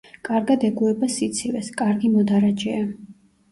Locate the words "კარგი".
1.83-2.13